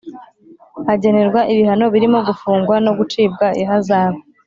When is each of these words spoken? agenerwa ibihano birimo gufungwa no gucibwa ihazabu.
agenerwa 0.93 1.39
ibihano 1.51 1.85
birimo 1.93 2.19
gufungwa 2.27 2.75
no 2.85 2.91
gucibwa 2.97 3.45
ihazabu. 3.61 4.21